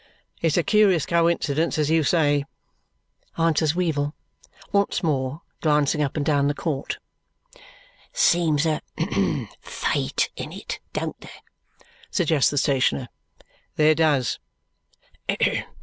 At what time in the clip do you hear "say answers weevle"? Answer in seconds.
2.03-4.15